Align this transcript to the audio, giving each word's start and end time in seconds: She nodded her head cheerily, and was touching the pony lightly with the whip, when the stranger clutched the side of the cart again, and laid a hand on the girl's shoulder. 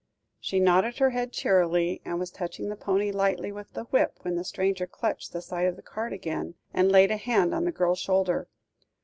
She 0.39 0.59
nodded 0.59 0.97
her 0.97 1.11
head 1.11 1.31
cheerily, 1.31 2.01
and 2.03 2.17
was 2.17 2.31
touching 2.31 2.69
the 2.69 2.75
pony 2.75 3.11
lightly 3.11 3.51
with 3.51 3.71
the 3.73 3.83
whip, 3.83 4.17
when 4.23 4.33
the 4.35 4.43
stranger 4.43 4.87
clutched 4.87 5.31
the 5.31 5.43
side 5.43 5.67
of 5.67 5.75
the 5.75 5.83
cart 5.83 6.11
again, 6.11 6.55
and 6.73 6.91
laid 6.91 7.11
a 7.11 7.17
hand 7.17 7.53
on 7.53 7.65
the 7.65 7.71
girl's 7.71 7.99
shoulder. 7.99 8.47